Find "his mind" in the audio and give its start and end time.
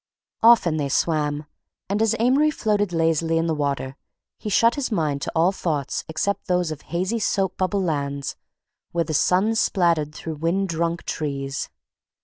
4.73-5.21